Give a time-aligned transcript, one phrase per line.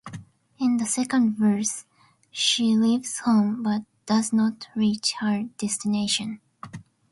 [0.59, 1.85] In the second verse,
[2.31, 6.41] she leaves home, but does not reach her destination.